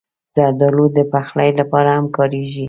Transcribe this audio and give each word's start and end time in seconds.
زردالو 0.33 0.85
د 0.97 0.99
پخلي 1.11 1.49
لپاره 1.59 1.89
هم 1.97 2.05
کارېږي. 2.17 2.59